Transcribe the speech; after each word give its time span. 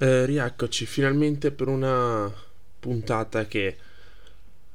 Eh, 0.00 0.26
rieccoci 0.26 0.86
finalmente 0.86 1.50
per 1.50 1.66
una 1.66 2.32
puntata 2.78 3.46
che 3.46 3.76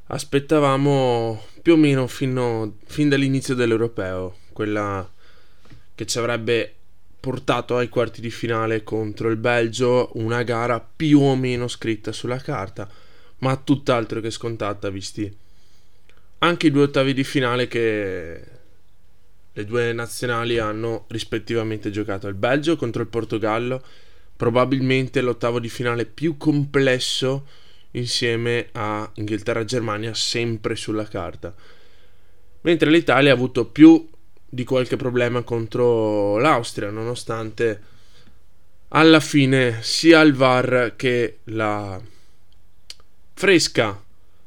aspettavamo 0.07 1.45
più 1.61 1.73
o 1.73 1.77
meno 1.77 2.07
fino, 2.07 2.75
fin 2.85 3.07
dall'inizio 3.07 3.55
dell'Europeo, 3.55 4.39
quella 4.51 5.09
che 5.95 6.05
ci 6.05 6.17
avrebbe 6.17 6.75
portato 7.21 7.77
ai 7.77 7.87
quarti 7.87 8.19
di 8.19 8.29
finale 8.29 8.83
contro 8.83 9.29
il 9.29 9.37
Belgio, 9.37 10.09
una 10.15 10.43
gara 10.43 10.81
più 10.81 11.21
o 11.21 11.37
meno 11.37 11.69
scritta 11.69 12.11
sulla 12.11 12.39
carta, 12.39 12.89
ma 13.37 13.55
tutt'altro 13.55 14.19
che 14.19 14.29
scontata, 14.29 14.89
visti 14.89 15.33
anche 16.39 16.67
i 16.67 16.71
due 16.71 16.83
ottavi 16.83 17.13
di 17.13 17.23
finale 17.23 17.69
che 17.69 18.43
le 19.53 19.65
due 19.65 19.93
nazionali 19.93 20.57
hanno 20.57 21.05
rispettivamente 21.07 21.91
giocato 21.91 22.27
il 22.27 22.33
Belgio 22.33 22.75
contro 22.75 23.01
il 23.01 23.07
Portogallo 23.07 23.81
probabilmente 24.43 25.21
l'ottavo 25.21 25.57
di 25.57 25.69
finale 25.69 26.03
più 26.03 26.35
complesso 26.35 27.47
insieme 27.91 28.67
a 28.73 29.09
Inghilterra-Germania 29.13 30.13
sempre 30.13 30.75
sulla 30.75 31.05
carta. 31.05 31.55
Mentre 32.59 32.89
l'Italia 32.89 33.31
ha 33.31 33.35
avuto 33.35 33.67
più 33.67 34.05
di 34.43 34.65
qualche 34.65 34.97
problema 34.97 35.43
contro 35.43 36.37
l'Austria, 36.39 36.89
nonostante 36.89 37.81
alla 38.89 39.21
fine 39.21 39.77
sia 39.81 40.19
il 40.19 40.33
VAR 40.33 40.95
che 40.97 41.37
la 41.45 42.01
fresca, 43.33 44.03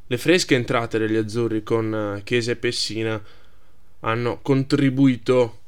le 0.06 0.18
fresche 0.18 0.56
entrate 0.56 0.98
degli 0.98 1.16
azzurri 1.16 1.62
con 1.62 2.20
Chiesa 2.22 2.50
e 2.50 2.56
Pessina 2.56 3.18
hanno 4.00 4.40
contribuito 4.42 5.60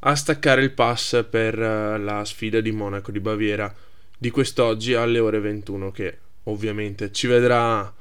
a 0.00 0.14
staccare 0.14 0.62
il 0.62 0.72
pass 0.72 1.24
per 1.28 1.58
uh, 1.58 2.02
la 2.02 2.24
sfida 2.24 2.60
di 2.60 2.72
Monaco 2.72 3.10
di 3.10 3.20
Baviera 3.20 3.74
di 4.16 4.30
quest'oggi 4.30 4.94
alle 4.94 5.18
ore 5.18 5.40
21 5.40 5.90
che 5.90 6.18
ovviamente 6.44 7.12
ci 7.12 7.26
vedrà 7.26 7.92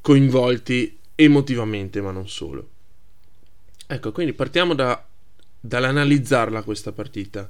coinvolti 0.00 0.98
emotivamente 1.14 2.00
ma 2.00 2.10
non 2.10 2.28
solo. 2.28 2.70
Ecco, 3.86 4.12
quindi 4.12 4.32
partiamo 4.32 4.74
da, 4.74 5.04
dall'analizzarla 5.60 6.62
questa 6.62 6.92
partita. 6.92 7.48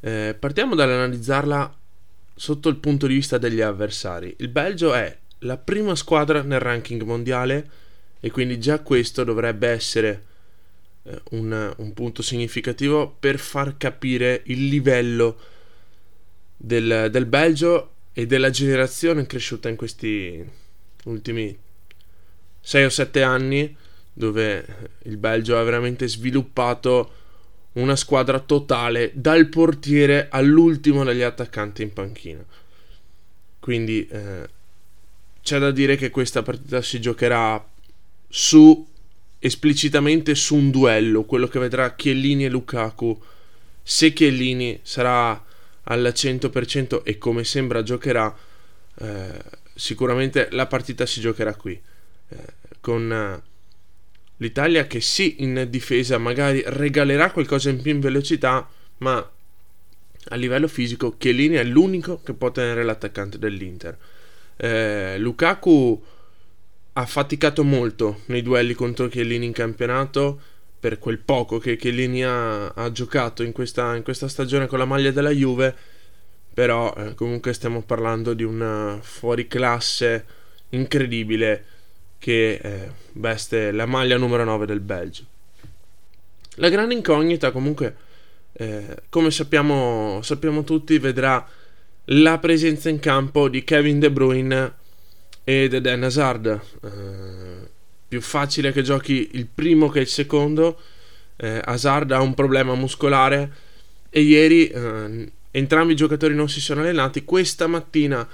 Eh, 0.00 0.36
partiamo 0.38 0.74
dall'analizzarla 0.74 1.76
sotto 2.34 2.68
il 2.68 2.76
punto 2.76 3.06
di 3.06 3.14
vista 3.14 3.38
degli 3.38 3.60
avversari. 3.60 4.34
Il 4.38 4.48
Belgio 4.48 4.94
è 4.94 5.16
la 5.40 5.56
prima 5.56 5.94
squadra 5.94 6.42
nel 6.42 6.60
ranking 6.60 7.02
mondiale 7.02 7.70
e 8.20 8.30
quindi 8.30 8.58
già 8.58 8.80
questo 8.80 9.24
dovrebbe 9.24 9.68
essere 9.68 10.10
eh, 10.10 10.29
un, 11.30 11.74
un, 11.76 11.92
punto 11.94 12.22
significativo 12.22 13.14
per 13.18 13.38
far 13.38 13.76
capire 13.76 14.42
il 14.46 14.68
livello 14.68 15.38
del, 16.56 17.08
del 17.10 17.26
Belgio 17.26 17.92
e 18.12 18.26
della 18.26 18.50
generazione 18.50 19.26
cresciuta 19.26 19.68
in 19.68 19.76
questi 19.76 20.44
ultimi 21.04 21.56
6 22.60 22.84
o 22.84 22.88
7 22.90 23.22
anni 23.22 23.76
dove 24.12 24.90
il 25.04 25.16
Belgio 25.16 25.58
ha 25.58 25.62
veramente 25.62 26.06
sviluppato 26.06 27.14
una 27.72 27.96
squadra 27.96 28.40
totale 28.40 29.12
dal 29.14 29.48
portiere 29.48 30.28
all'ultimo 30.30 31.04
degli 31.04 31.22
attaccanti 31.22 31.82
in 31.82 31.92
panchina. 31.92 32.44
Quindi 33.60 34.06
eh, 34.08 34.48
c'è 35.42 35.58
da 35.58 35.70
dire 35.70 35.96
che 35.96 36.10
questa 36.10 36.42
partita 36.42 36.82
si 36.82 37.00
giocherà 37.00 37.64
su 38.28 38.86
esplicitamente 39.40 40.34
su 40.34 40.54
un 40.54 40.70
duello, 40.70 41.24
quello 41.24 41.48
che 41.48 41.58
vedrà 41.58 41.94
Chiellini 41.94 42.44
e 42.44 42.50
Lukaku. 42.50 43.20
Se 43.82 44.12
Chiellini 44.12 44.78
sarà 44.82 45.42
al 45.84 46.12
100% 46.14 47.02
e 47.02 47.18
come 47.18 47.42
sembra 47.42 47.82
giocherà, 47.82 48.36
eh, 49.00 49.42
sicuramente 49.74 50.48
la 50.52 50.66
partita 50.66 51.06
si 51.06 51.20
giocherà 51.20 51.54
qui. 51.54 51.80
Eh, 52.28 52.36
con 52.80 53.10
eh, 53.10 53.42
l'Italia 54.36 54.86
che 54.86 55.00
sì, 55.00 55.36
in 55.38 55.66
difesa 55.70 56.18
magari 56.18 56.62
regalerà 56.66 57.32
qualcosa 57.32 57.70
in 57.70 57.80
più 57.80 57.92
in 57.92 58.00
velocità, 58.00 58.68
ma 58.98 59.30
a 60.22 60.36
livello 60.36 60.68
fisico 60.68 61.16
Chiellini 61.16 61.56
è 61.56 61.64
l'unico 61.64 62.20
che 62.22 62.34
può 62.34 62.52
tenere 62.52 62.84
l'attaccante 62.84 63.38
dell'Inter. 63.38 63.96
Eh, 64.56 65.16
Lukaku 65.18 66.04
ha 66.92 67.06
faticato 67.06 67.62
molto 67.64 68.22
nei 68.26 68.42
duelli 68.42 68.74
contro 68.74 69.08
Chiellini 69.08 69.46
in 69.46 69.52
campionato 69.52 70.40
per 70.80 70.98
quel 70.98 71.18
poco 71.18 71.58
che 71.58 71.76
Chiellini 71.76 72.24
ha, 72.24 72.68
ha 72.68 72.90
giocato 72.90 73.42
in 73.42 73.52
questa, 73.52 73.94
in 73.94 74.02
questa, 74.02 74.28
stagione 74.28 74.66
con 74.66 74.78
la 74.78 74.86
maglia 74.86 75.10
della 75.10 75.30
Juve 75.30 75.74
però 76.52 76.92
eh, 76.96 77.14
comunque 77.14 77.52
stiamo 77.52 77.82
parlando 77.82 78.34
di 78.34 78.42
una 78.42 78.98
fuoriclasse 79.00 80.24
incredibile 80.70 81.64
che 82.18 82.54
eh, 82.54 82.90
veste 83.12 83.70
la 83.72 83.86
maglia 83.86 84.16
numero 84.16 84.44
9 84.44 84.66
del 84.66 84.80
Belgio. 84.80 85.24
La 86.56 86.68
grande 86.68 86.94
incognita 86.94 87.50
comunque 87.50 87.96
eh, 88.52 88.96
come 89.08 89.30
sappiamo, 89.30 90.20
sappiamo 90.22 90.64
tutti 90.64 90.98
vedrà 90.98 91.46
la 92.06 92.38
presenza 92.38 92.88
in 92.88 92.98
campo 92.98 93.48
di 93.48 93.62
Kevin 93.62 94.00
De 94.00 94.10
Bruyne 94.10 94.74
ed 95.44 95.74
Eden 95.74 96.04
Hazard. 96.04 96.60
Eh, 96.82 97.68
più 98.08 98.20
facile 98.20 98.72
che 98.72 98.82
giochi 98.82 99.30
il 99.32 99.46
primo 99.46 99.88
che 99.88 100.00
il 100.00 100.08
secondo. 100.08 100.80
Eh, 101.36 101.60
Hazard 101.64 102.10
ha 102.10 102.20
un 102.20 102.34
problema 102.34 102.74
muscolare 102.74 103.52
e 104.10 104.20
ieri 104.20 104.66
eh, 104.68 105.32
entrambi 105.50 105.92
i 105.92 105.96
giocatori 105.96 106.34
non 106.34 106.48
si 106.48 106.60
sono 106.60 106.80
allenati. 106.80 107.24
Questa 107.24 107.66
mattina 107.66 108.26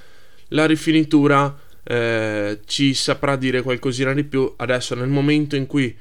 la 0.49 0.67
rifinitura 0.67 1.59
eh, 1.83 2.61
ci 2.65 2.95
saprà 2.95 3.37
dire 3.37 3.63
qualcosina 3.63 4.13
di 4.13 4.25
più. 4.25 4.55
Adesso 4.57 4.95
nel 4.95 5.09
momento 5.09 5.57
in 5.57 5.67
cui 5.67 5.97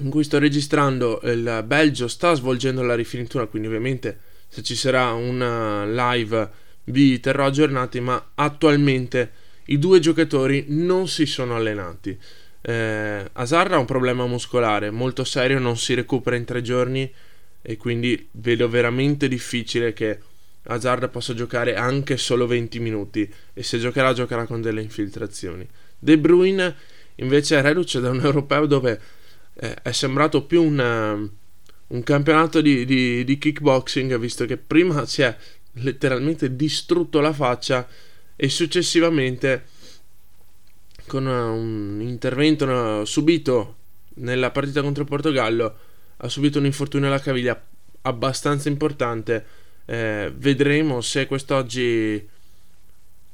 in 0.00 0.08
cui 0.08 0.24
sto 0.24 0.38
registrando 0.38 1.20
il 1.24 1.62
Belgio 1.66 2.08
sta 2.08 2.32
svolgendo 2.34 2.82
la 2.82 2.94
rifinitura, 2.94 3.46
quindi 3.46 3.68
ovviamente 3.68 4.18
se 4.48 4.62
ci 4.62 4.74
sarà 4.74 5.12
una 5.12 5.84
live 5.84 6.50
vi 6.90 7.20
terrò 7.20 7.46
aggiornati, 7.46 8.00
ma 8.00 8.32
attualmente 8.34 9.32
i 9.66 9.78
due 9.78 10.00
giocatori 10.00 10.66
non 10.68 11.08
si 11.08 11.26
sono 11.26 11.56
allenati. 11.56 12.18
Eh, 12.62 13.28
Hazard 13.32 13.72
ha 13.72 13.78
un 13.78 13.86
problema 13.86 14.26
muscolare 14.26 14.90
molto 14.90 15.24
serio, 15.24 15.58
non 15.58 15.76
si 15.76 15.94
recupera 15.94 16.36
in 16.36 16.44
tre 16.44 16.60
giorni 16.62 17.10
e 17.62 17.76
quindi 17.76 18.28
vedo 18.32 18.68
veramente 18.68 19.28
difficile 19.28 19.92
che 19.92 20.18
Hazard 20.64 21.08
possa 21.08 21.34
giocare 21.34 21.74
anche 21.74 22.16
solo 22.16 22.46
20 22.46 22.80
minuti 22.80 23.32
e 23.54 23.62
se 23.62 23.78
giocherà 23.78 24.12
giocherà 24.12 24.44
con 24.46 24.60
delle 24.60 24.82
infiltrazioni. 24.82 25.66
De 25.98 26.18
Bruyne 26.18 26.74
invece 27.16 27.58
è 27.58 27.62
reduce 27.62 28.00
da 28.00 28.10
un 28.10 28.20
europeo 28.24 28.66
dove 28.66 29.00
eh, 29.54 29.74
è 29.82 29.92
sembrato 29.92 30.44
più 30.44 30.62
un, 30.62 31.30
un 31.86 32.02
campionato 32.02 32.60
di, 32.60 32.84
di, 32.84 33.24
di 33.24 33.38
kickboxing 33.38 34.16
visto 34.18 34.44
che 34.44 34.56
prima 34.56 35.06
si 35.06 35.22
è 35.22 35.36
letteralmente 35.82 36.54
distrutto 36.56 37.20
la 37.20 37.32
faccia 37.32 37.86
e 38.36 38.48
successivamente 38.48 39.66
con 41.06 41.26
un 41.26 42.00
intervento 42.00 43.04
subito 43.04 43.76
nella 44.14 44.50
partita 44.50 44.82
contro 44.82 45.02
il 45.02 45.08
Portogallo 45.08 45.78
ha 46.16 46.28
subito 46.28 46.58
un 46.58 46.66
infortunio 46.66 47.08
alla 47.08 47.20
caviglia 47.20 47.60
abbastanza 48.02 48.68
importante. 48.68 49.44
Eh, 49.86 50.32
vedremo 50.36 51.00
se 51.00 51.26
quest'oggi 51.26 52.28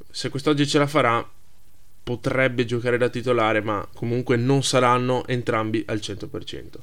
se 0.09 0.29
quest'oggi 0.31 0.67
ce 0.67 0.79
la 0.79 0.87
farà. 0.87 1.31
Potrebbe 2.03 2.65
giocare 2.65 2.99
da 2.99 3.09
titolare 3.09 3.61
ma 3.61 3.87
comunque 3.93 4.37
non 4.37 4.63
saranno 4.63 5.27
entrambi 5.27 5.83
al 5.87 5.99
100% 5.99 6.79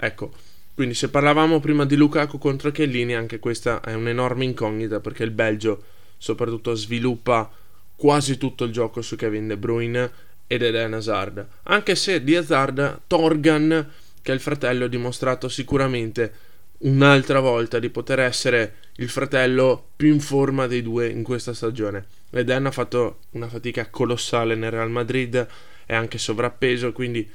ecco 0.00 0.32
quindi 0.78 0.94
se 0.94 1.10
parlavamo 1.10 1.58
prima 1.58 1.84
di 1.84 1.96
Lukaku 1.96 2.38
contro 2.38 2.70
Chiellini, 2.70 3.12
anche 3.12 3.40
questa 3.40 3.80
è 3.80 3.94
un'enorme 3.94 4.44
incognita 4.44 5.00
perché 5.00 5.24
il 5.24 5.32
Belgio 5.32 5.82
soprattutto 6.16 6.76
sviluppa 6.76 7.50
quasi 7.96 8.38
tutto 8.38 8.62
il 8.62 8.70
gioco 8.70 9.02
su 9.02 9.16
Kevin 9.16 9.48
De 9.48 9.56
Bruyne 9.56 10.08
ed 10.46 10.62
Eden 10.62 10.94
Hazard. 10.94 11.44
Anche 11.64 11.96
se 11.96 12.22
di 12.22 12.36
Hazard, 12.36 13.00
Torgan, 13.08 13.90
che 14.22 14.30
è 14.30 14.34
il 14.36 14.40
fratello, 14.40 14.84
ha 14.84 14.88
dimostrato 14.88 15.48
sicuramente 15.48 16.32
un'altra 16.78 17.40
volta 17.40 17.80
di 17.80 17.90
poter 17.90 18.20
essere 18.20 18.74
il 18.98 19.08
fratello 19.08 19.84
più 19.96 20.12
in 20.12 20.20
forma 20.20 20.68
dei 20.68 20.82
due 20.82 21.08
in 21.08 21.24
questa 21.24 21.54
stagione. 21.54 22.06
Eden 22.30 22.66
ha 22.66 22.70
fatto 22.70 23.22
una 23.30 23.48
fatica 23.48 23.88
colossale 23.90 24.54
nel 24.54 24.70
Real 24.70 24.90
Madrid, 24.90 25.44
è 25.86 25.94
anche 25.96 26.18
sovrappeso, 26.18 26.92
quindi... 26.92 27.28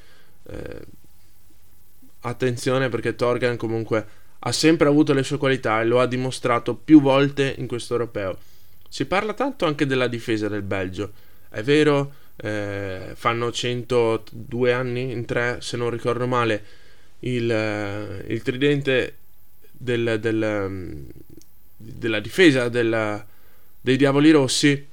Eh, 0.48 0.93
attenzione 2.24 2.90
perché 2.90 3.16
Torgan 3.16 3.58
comunque 3.58 4.06
ha 4.40 4.52
sempre 4.52 4.88
avuto 4.88 5.14
le 5.14 5.24
sue 5.24 5.38
qualità 5.38 5.81
e 5.81 5.86
lo 5.86 6.00
ha 6.00 6.06
dimostrato 6.06 6.75
più 6.75 7.02
volte 7.02 7.56
in 7.58 7.68
questo 7.68 7.94
europeo. 7.94 8.38
Si 8.90 9.06
parla 9.06 9.34
tanto 9.34 9.66
anche 9.66 9.86
della 9.86 10.08
difesa 10.08 10.48
del 10.48 10.62
Belgio, 10.62 11.12
è 11.50 11.64
vero, 11.64 12.14
eh, 12.36 13.12
fanno 13.14 13.52
102 13.52 14.74
anni 14.74 15.12
in 15.12 15.25
tre, 15.25 15.58
se 15.62 15.78
non 15.78 15.90
ricordo 15.90 16.28
male, 16.28 16.64
il, 17.20 18.24
il 18.28 18.42
tridente 18.42 19.16
del, 19.72 20.18
del, 20.20 21.06
della 21.78 22.20
difesa 22.20 22.70
della, 22.70 23.25
dei 23.80 23.98
Diavoli 23.98 24.31
Rossi, 24.31 24.88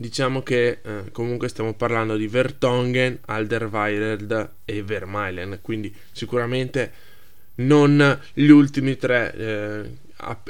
diciamo 0.00 0.42
che 0.42 0.78
eh, 0.82 1.10
comunque 1.12 1.48
stiamo 1.48 1.74
parlando 1.74 2.16
di 2.16 2.26
Vertongen, 2.26 3.18
Alderweireld 3.26 4.50
e 4.64 4.82
Vermeilen, 4.82 5.58
quindi 5.60 5.94
sicuramente 6.10 6.90
non 7.56 8.18
gli 8.32 8.48
ultimi 8.48 8.96
tre 8.96 9.34
eh, 9.34 9.90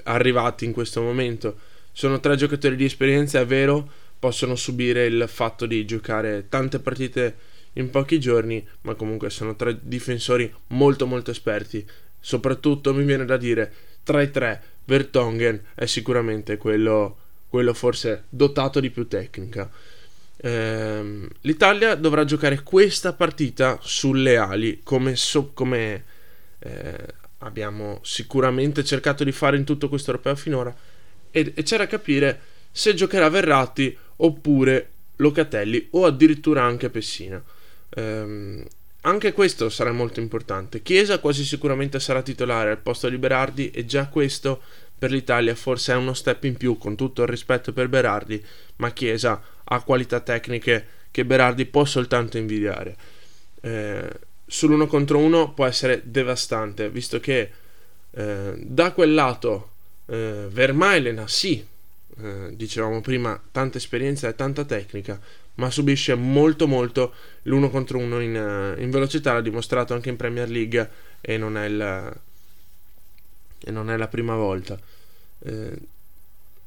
arrivati 0.04 0.64
in 0.66 0.72
questo 0.72 1.02
momento. 1.02 1.58
Sono 1.90 2.20
tre 2.20 2.36
giocatori 2.36 2.76
di 2.76 2.84
esperienza, 2.84 3.40
è 3.40 3.44
vero, 3.44 3.90
possono 4.20 4.54
subire 4.54 5.06
il 5.06 5.24
fatto 5.26 5.66
di 5.66 5.84
giocare 5.84 6.46
tante 6.48 6.78
partite 6.78 7.34
in 7.72 7.90
pochi 7.90 8.20
giorni, 8.20 8.64
ma 8.82 8.94
comunque 8.94 9.30
sono 9.30 9.56
tre 9.56 9.76
difensori 9.82 10.52
molto 10.68 11.06
molto 11.06 11.32
esperti. 11.32 11.84
Soprattutto 12.20 12.94
mi 12.94 13.02
viene 13.02 13.24
da 13.24 13.36
dire, 13.36 13.72
tra 14.04 14.22
i 14.22 14.30
tre, 14.30 14.62
Vertongen 14.84 15.60
è 15.74 15.86
sicuramente 15.86 16.56
quello, 16.56 17.16
quello 17.50 17.74
forse 17.74 18.24
dotato 18.28 18.80
di 18.80 18.90
più 18.90 19.08
tecnica. 19.08 19.68
Ehm, 20.36 21.28
L'Italia 21.42 21.96
dovrà 21.96 22.24
giocare 22.24 22.62
questa 22.62 23.12
partita 23.12 23.78
sulle 23.82 24.36
ali, 24.36 24.80
come, 24.82 25.16
so, 25.16 25.50
come 25.52 26.04
eh, 26.60 27.04
abbiamo 27.38 27.98
sicuramente 28.02 28.84
cercato 28.84 29.24
di 29.24 29.32
fare 29.32 29.56
in 29.56 29.64
tutto 29.64 29.88
questo 29.88 30.10
europeo 30.12 30.36
finora, 30.36 30.74
e, 31.30 31.52
e 31.54 31.62
c'è 31.62 31.76
da 31.76 31.86
capire 31.86 32.40
se 32.70 32.94
giocherà 32.94 33.28
Verratti 33.28 33.96
oppure 34.16 34.90
Locatelli 35.16 35.88
o 35.90 36.06
addirittura 36.06 36.62
anche 36.62 36.88
Pessina. 36.88 37.42
Ehm, 37.96 38.64
anche 39.02 39.32
questo 39.32 39.70
sarà 39.70 39.92
molto 39.92 40.20
importante. 40.20 40.82
Chiesa 40.82 41.18
quasi 41.18 41.44
sicuramente 41.44 41.98
sarà 41.98 42.22
titolare 42.22 42.70
al 42.70 42.78
posto 42.78 43.08
di 43.08 43.16
Berardi 43.16 43.70
e 43.70 43.86
già 43.86 44.08
questo 44.08 44.62
per 45.00 45.10
l'Italia 45.10 45.54
forse 45.54 45.94
è 45.94 45.96
uno 45.96 46.12
step 46.12 46.44
in 46.44 46.58
più 46.58 46.76
con 46.76 46.94
tutto 46.94 47.22
il 47.22 47.28
rispetto 47.28 47.72
per 47.72 47.88
Berardi, 47.88 48.44
ma 48.76 48.90
Chiesa 48.90 49.42
ha 49.64 49.82
qualità 49.82 50.20
tecniche 50.20 50.86
che 51.10 51.24
Berardi 51.24 51.64
può 51.64 51.86
soltanto 51.86 52.36
invidiare. 52.36 52.96
Eh, 53.62 54.10
sull'uno 54.44 54.86
contro 54.86 55.16
uno 55.16 55.54
può 55.54 55.64
essere 55.64 56.02
devastante, 56.04 56.90
visto 56.90 57.18
che 57.18 57.50
eh, 58.10 58.52
da 58.58 58.92
quel 58.92 59.14
lato 59.14 59.70
eh, 60.04 60.48
Vermaelen 60.50 61.20
ha 61.20 61.28
sì, 61.28 61.64
eh, 62.22 62.54
dicevamo 62.54 63.00
prima, 63.00 63.40
tanta 63.50 63.78
esperienza 63.78 64.28
e 64.28 64.34
tanta 64.34 64.66
tecnica, 64.66 65.18
ma 65.54 65.70
subisce 65.70 66.14
molto 66.14 66.66
molto 66.66 67.14
l'uno 67.44 67.70
contro 67.70 67.96
uno 67.96 68.20
in, 68.20 68.34
uh, 68.34 68.78
in 68.78 68.90
velocità, 68.90 69.32
l'ha 69.32 69.40
dimostrato 69.40 69.94
anche 69.94 70.10
in 70.10 70.16
Premier 70.16 70.48
League 70.50 70.90
e 71.22 71.38
non 71.38 71.56
è, 71.56 71.64
il, 71.64 72.12
e 73.62 73.70
non 73.70 73.90
è 73.90 73.96
la 73.96 74.08
prima 74.08 74.34
volta. 74.34 74.78
Eh, 75.42 75.78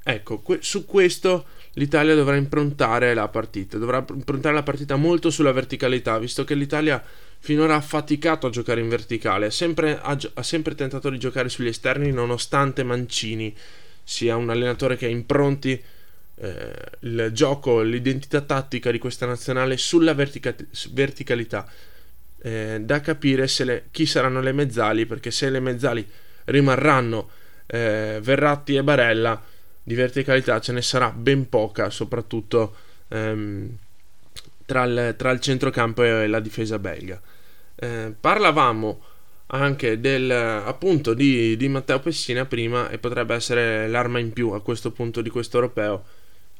ecco, 0.04 0.40
que- 0.40 0.60
su 0.62 0.86
questo 0.86 1.46
l'Italia 1.74 2.16
dovrà 2.16 2.36
improntare 2.36 3.14
la 3.14 3.28
partita, 3.28 3.78
dovrà 3.78 4.06
improntare 4.10 4.54
la 4.54 4.64
partita 4.64 4.96
molto 4.96 5.30
sulla 5.30 5.52
verticalità, 5.52 6.18
visto 6.20 6.44
che 6.44 6.56
l'Italia 6.56 7.04
finora 7.40 7.76
ha 7.76 7.82
faticato 7.82 8.48
a 8.48 8.50
giocare 8.50 8.80
in 8.80 8.90
verticale, 8.90 9.48
ha 9.48 9.52
sempre, 9.52 10.00
ha, 10.00 10.18
ha 10.34 10.44
sempre 10.44 10.76
tentato 10.76 11.10
di 11.10 11.20
giocare 11.20 11.50
sugli 11.50 11.68
esterni 11.68 12.12
nonostante 12.12 12.84
Mancini 12.84 13.56
sia 14.04 14.36
un 14.36 14.50
allenatore 14.50 14.98
che 14.98 15.08
impronti 15.08 15.82
eh, 16.36 16.74
il 17.02 17.30
gioco, 17.34 17.82
l'identità 17.82 18.42
tattica 18.42 18.92
di 18.92 19.00
questa 19.00 19.26
nazionale 19.26 19.78
sulla 19.78 20.14
vertica- 20.14 20.56
verticalità. 20.92 21.70
Eh, 22.46 22.80
da 22.82 23.00
capire 23.00 23.48
le, 23.60 23.86
chi 23.92 24.06
saranno 24.06 24.42
le 24.42 24.52
mezzali, 24.52 25.06
perché 25.06 25.32
se 25.32 25.50
le 25.50 25.62
mezzali 25.62 26.06
rimarranno 26.46 27.30
eh, 27.68 28.20
Verratti 28.22 28.76
e 28.76 28.84
Barella, 28.84 29.42
di 29.82 29.96
verticalità 29.96 30.60
ce 30.60 30.72
ne 30.72 30.82
sarà 30.82 31.12
ben 31.12 31.50
poca, 31.50 31.90
soprattutto 31.90 32.76
ehm, 33.10 33.78
tra, 34.66 34.84
il, 34.84 35.16
tra, 35.18 35.32
il, 35.32 35.40
centrocampo 35.40 36.04
e 36.04 36.28
la 36.28 36.40
difesa 36.40 36.80
belga. 36.80 37.22
Eh, 37.76 38.14
parlavamo 38.20 39.02
anche 39.48 40.00
del, 40.00 40.32
appunto 40.32 41.14
di, 41.14 41.56
di 41.58 41.68
Matteo 41.68 42.00
Pessina 42.00 42.46
prima 42.46 42.90
e 42.90 42.98
potrebbe 42.98 43.36
essere 43.36 43.88
l'arma 43.88 44.20
in 44.20 44.32
più 44.34 44.52
a 44.52 44.62
questo 44.62 44.92
punto 44.92 45.22
di 45.22 45.30
questo 45.30 45.58
europeo 45.58 46.06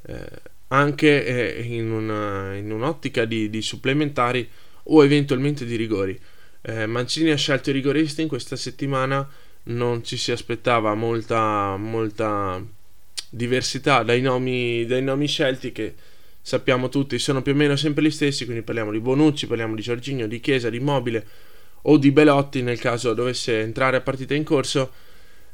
eh, 0.06 0.30
anche 0.68 1.26
eh, 1.26 1.62
in, 1.62 1.92
una, 1.92 2.56
in, 2.56 2.72
un'ottica 2.72 3.26
di, 3.26 3.50
di, 3.50 3.62
supplementari 3.62 4.48
o 4.84 5.04
eventualmente 5.04 5.66
di 5.66 5.76
rigori. 5.76 6.20
Eh, 6.62 6.86
Mancini 6.88 7.32
ha 7.32 7.36
scelto 7.36 7.70
i 7.70 7.74
rigoristi 7.74 8.22
in 8.22 8.28
questa 8.28 8.56
settimana, 8.56 9.28
non 9.64 10.04
ci 10.04 10.18
si 10.18 10.32
aspettava 10.32 10.94
molta, 10.94 11.78
molta 11.78 12.64
diversità 13.30 14.04
dai 14.04 14.22
nomi, 14.22 14.86
dai 14.86 15.02
nomi 15.02 15.28
scelti 15.28 15.72
che 15.72 15.96
sappiamo 16.42 16.90
tutti 16.90 17.18
sono 17.20 17.42
più 17.42 17.54
o 17.54 17.56
meno 17.56 17.76
sempre 17.76 18.04
gli 18.04 18.12
stessi, 18.12 18.46
quindi 18.46 18.64
parliamo 18.64 18.92
di 18.92 19.00
Bonucci, 19.00 19.48
parliamo 19.48 19.76
di 19.76 19.82
Giorginio, 19.82 20.28
di 20.28 20.40
Chiesa, 20.40 20.70
di 20.70 20.80
Mobile 20.80 21.26
o 21.84 21.98
di 21.98 22.12
Belotti 22.12 22.62
nel 22.62 22.80
caso 22.80 23.14
dovesse 23.14 23.62
entrare 23.62 23.98
a 23.98 24.02
partita 24.02 24.34
in 24.34 24.44
corso, 24.44 24.92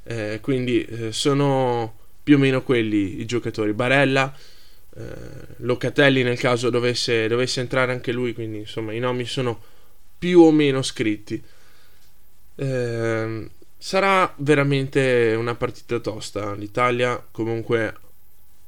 eh, 0.03 0.39
quindi 0.41 0.83
eh, 0.83 1.11
sono 1.11 1.95
più 2.23 2.35
o 2.35 2.39
meno 2.39 2.63
quelli 2.63 3.21
i 3.21 3.25
giocatori. 3.25 3.73
Barella, 3.73 4.35
eh, 4.95 5.03
Locatelli 5.57 6.23
nel 6.23 6.37
caso 6.37 6.69
dovesse, 6.69 7.27
dovesse, 7.27 7.59
entrare 7.61 7.91
anche 7.91 8.11
lui, 8.11 8.33
quindi 8.33 8.59
insomma 8.59 8.93
i 8.93 8.99
nomi 8.99 9.25
sono 9.25 9.61
più 10.17 10.41
o 10.41 10.51
meno 10.51 10.81
scritti. 10.81 11.41
Eh, 12.55 13.49
sarà 13.79 14.31
veramente 14.37 15.33
una 15.35 15.55
partita 15.55 15.97
tosta. 15.99 16.53
L'Italia 16.53 17.25
comunque 17.31 17.95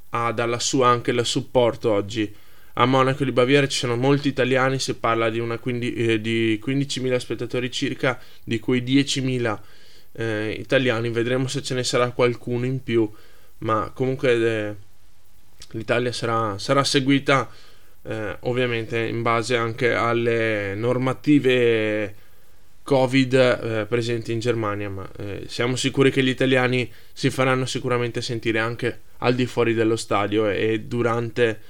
ha 0.09 0.31
dalla 0.31 0.59
sua 0.59 0.87
anche 0.87 1.11
il 1.11 1.23
supporto 1.25 1.91
oggi. 1.91 2.33
A 2.75 2.85
Monaco 2.85 3.23
di 3.23 3.31
Baviera 3.31 3.67
ci 3.67 3.77
sono 3.77 3.95
molti 3.97 4.29
italiani, 4.29 4.79
si 4.79 4.95
parla 4.95 5.29
di, 5.29 5.39
quindi, 5.59 5.93
eh, 5.93 6.19
di 6.19 6.59
15.000 6.65 7.17
spettatori 7.17 7.69
circa, 7.69 8.19
di 8.43 8.59
cui 8.59 8.81
10.000 8.81 9.59
eh, 10.13 10.55
italiani. 10.57 11.09
Vedremo 11.09 11.47
se 11.47 11.61
ce 11.61 11.75
ne 11.75 11.83
sarà 11.83 12.09
qualcuno 12.11 12.65
in 12.65 12.81
più 12.81 13.11
ma 13.61 13.91
comunque 13.93 14.31
eh, 14.31 14.75
l'Italia 15.71 16.11
sarà, 16.11 16.57
sarà 16.57 16.83
seguita 16.83 17.49
eh, 18.03 18.37
ovviamente 18.41 18.99
in 18.99 19.21
base 19.21 19.55
anche 19.55 19.93
alle 19.93 20.73
normative 20.75 22.15
Covid 22.91 23.33
eh, 23.33 23.85
presenti 23.87 24.33
in 24.33 24.39
Germania, 24.39 24.89
ma 24.89 25.09
eh, 25.17 25.45
siamo 25.47 25.77
sicuri 25.77 26.11
che 26.11 26.21
gli 26.21 26.27
italiani 26.27 26.91
si 27.13 27.29
faranno 27.29 27.65
sicuramente 27.65 28.21
sentire 28.21 28.59
anche 28.59 28.99
al 29.19 29.33
di 29.33 29.45
fuori 29.45 29.73
dello 29.73 29.95
stadio 29.95 30.49
e, 30.49 30.81
durante 30.81 31.61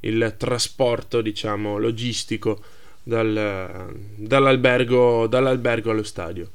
il 0.00 0.34
trasporto, 0.36 1.22
diciamo, 1.22 1.78
logistico 1.78 2.62
dal, 3.02 3.90
dall'albergo, 4.16 5.26
dall'albergo 5.26 5.92
allo 5.92 6.02
stadio. 6.02 6.50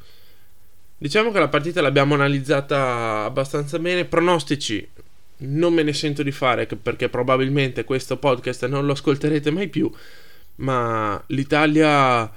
Diciamo 0.99 1.31
che 1.31 1.39
la 1.39 1.47
partita 1.47 1.81
l'abbiamo 1.81 2.13
analizzata 2.13 3.23
abbastanza 3.23 3.79
bene. 3.79 4.05
Pronostici 4.05 4.87
non 5.37 5.73
me 5.73 5.81
ne 5.81 5.93
sento 5.93 6.21
di 6.21 6.31
fare 6.31 6.67
perché 6.67 7.09
probabilmente 7.09 7.85
questo 7.85 8.17
podcast 8.17 8.67
non 8.67 8.85
lo 8.85 8.91
ascolterete 8.91 9.49
mai 9.49 9.67
più. 9.67 9.91
Ma 10.57 11.19
l'Italia 11.29 12.31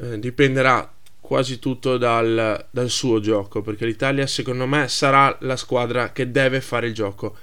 eh, 0.00 0.18
dipenderà 0.18 0.92
quasi 1.20 1.58
tutto 1.58 1.96
dal, 1.98 2.66
dal, 2.70 2.90
suo 2.90 3.20
gioco. 3.20 3.62
Perché 3.62 3.86
l'Italia, 3.86 4.26
secondo 4.26 4.66
me, 4.66 4.88
sarà 4.88 5.36
la 5.40 5.56
squadra 5.56 6.12
che 6.12 6.30
deve 6.30 6.60
fare 6.60 6.86
il 6.86 6.94
gioco. 6.94 7.36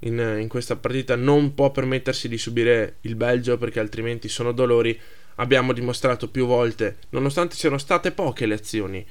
In, 0.00 0.38
in 0.40 0.48
questa 0.48 0.76
partita 0.76 1.14
non 1.14 1.54
può 1.54 1.70
permettersi 1.70 2.28
di 2.28 2.38
subire 2.38 2.96
il 3.02 3.14
Belgio 3.16 3.58
perché 3.58 3.80
altrimenti 3.80 4.28
sono 4.28 4.52
dolori. 4.52 4.98
Abbiamo 5.36 5.72
dimostrato 5.72 6.28
più 6.28 6.46
volte, 6.46 6.98
nonostante 7.10 7.54
siano 7.54 7.78
state 7.78 8.10
poche 8.12 8.44
le 8.44 8.54
azioni 8.54 9.06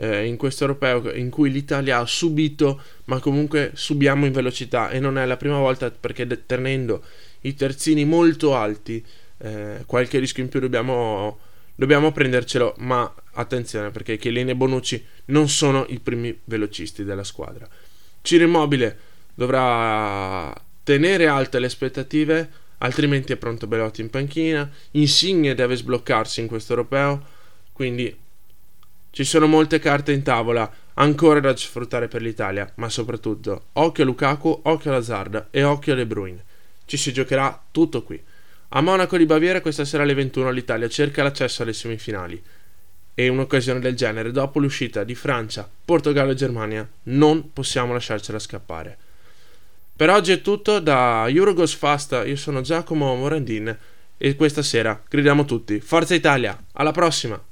eh, 0.00 0.24
in 0.24 0.36
questo 0.36 0.64
europeo 0.64 1.12
in 1.12 1.30
cui 1.30 1.50
l'Italia 1.50 1.98
ha 1.98 2.06
subito, 2.06 2.80
ma 3.04 3.20
comunque 3.20 3.72
subiamo 3.74 4.26
in 4.26 4.32
velocità 4.32 4.90
e 4.90 4.98
non 4.98 5.18
è 5.18 5.26
la 5.26 5.36
prima 5.36 5.58
volta 5.58 5.90
perché 5.90 6.26
tenendo 6.46 7.02
i 7.42 7.54
terzini 7.54 8.04
molto 8.04 8.54
alti, 8.56 9.04
eh, 9.38 9.82
qualche 9.86 10.18
rischio 10.18 10.42
in 10.42 10.48
più 10.48 10.60
dobbiamo, 10.60 11.38
dobbiamo 11.80 12.12
prendercelo, 12.12 12.74
ma 12.80 13.10
attenzione 13.32 13.90
perché 13.90 14.18
Chiellini 14.18 14.50
e 14.50 14.54
Bonucci 14.54 15.02
non 15.26 15.48
sono 15.48 15.86
i 15.88 15.98
primi 15.98 16.38
velocisti 16.44 17.04
della 17.04 17.24
squadra. 17.24 17.66
Ciro 18.20 18.44
Immobile 18.44 18.98
dovrà 19.34 20.54
tenere 20.84 21.26
alte 21.26 21.58
le 21.58 21.64
aspettative, 21.64 22.50
altrimenti 22.78 23.32
è 23.32 23.36
pronto 23.36 23.66
Belotti 23.66 24.02
in 24.02 24.10
panchina, 24.10 24.70
Insigne 24.90 25.54
deve 25.54 25.74
sbloccarsi 25.74 26.40
in 26.40 26.48
questo 26.48 26.74
europeo, 26.74 27.24
quindi 27.72 28.14
ci 29.08 29.24
sono 29.24 29.46
molte 29.46 29.78
carte 29.78 30.12
in 30.12 30.22
tavola 30.22 30.70
ancora 30.94 31.40
da 31.40 31.56
sfruttare 31.56 32.08
per 32.08 32.20
l'Italia, 32.20 32.70
ma 32.74 32.90
soprattutto 32.90 33.68
occhio 33.72 34.02
a 34.02 34.06
Lukaku, 34.06 34.60
occhio 34.64 34.90
a 34.90 34.94
Lazard 34.96 35.46
e 35.50 35.62
occhio 35.62 35.94
a 35.94 35.96
De 35.96 36.04
Bruyne. 36.04 36.44
Ci 36.84 36.98
si 36.98 37.10
giocherà 37.10 37.58
tutto 37.70 38.02
qui. 38.02 38.22
A 38.72 38.82
Monaco 38.82 39.16
di 39.16 39.26
Baviera 39.26 39.60
questa 39.60 39.84
sera 39.84 40.04
alle 40.04 40.14
21 40.14 40.52
l'Italia 40.52 40.88
cerca 40.88 41.24
l'accesso 41.24 41.62
alle 41.62 41.72
semifinali 41.72 42.40
e 43.14 43.26
un'occasione 43.26 43.80
del 43.80 43.96
genere 43.96 44.30
dopo 44.30 44.60
l'uscita 44.60 45.02
di 45.02 45.16
Francia, 45.16 45.68
Portogallo 45.84 46.30
e 46.30 46.36
Germania 46.36 46.88
non 47.04 47.52
possiamo 47.52 47.92
lasciarcela 47.92 48.38
scappare. 48.38 48.96
Per 49.96 50.08
oggi 50.08 50.30
è 50.30 50.40
tutto 50.40 50.78
da 50.78 51.26
Eurogoes 51.28 51.74
Fast, 51.74 52.22
io 52.24 52.36
sono 52.36 52.60
Giacomo 52.60 53.12
Morandin 53.16 53.76
e 54.16 54.36
questa 54.36 54.62
sera 54.62 55.02
gridiamo 55.08 55.44
tutti 55.44 55.80
Forza 55.80 56.14
Italia, 56.14 56.56
alla 56.74 56.92
prossima! 56.92 57.49